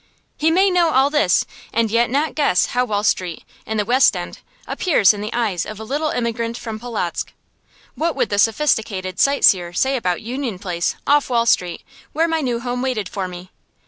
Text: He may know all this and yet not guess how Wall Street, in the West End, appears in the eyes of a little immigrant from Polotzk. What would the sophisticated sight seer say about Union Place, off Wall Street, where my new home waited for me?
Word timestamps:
He 0.35 0.49
may 0.49 0.71
know 0.71 0.89
all 0.89 1.11
this 1.11 1.45
and 1.71 1.91
yet 1.91 2.09
not 2.09 2.33
guess 2.33 2.65
how 2.73 2.83
Wall 2.85 3.03
Street, 3.03 3.43
in 3.67 3.77
the 3.77 3.85
West 3.85 4.17
End, 4.17 4.39
appears 4.65 5.13
in 5.13 5.21
the 5.21 5.31
eyes 5.31 5.63
of 5.63 5.79
a 5.79 5.83
little 5.83 6.09
immigrant 6.09 6.57
from 6.57 6.79
Polotzk. 6.79 7.31
What 7.93 8.15
would 8.15 8.29
the 8.29 8.39
sophisticated 8.39 9.19
sight 9.19 9.45
seer 9.45 9.73
say 9.73 9.95
about 9.95 10.23
Union 10.23 10.57
Place, 10.57 10.95
off 11.05 11.29
Wall 11.29 11.45
Street, 11.45 11.83
where 12.13 12.27
my 12.27 12.41
new 12.41 12.59
home 12.61 12.81
waited 12.81 13.07
for 13.09 13.27
me? 13.27 13.51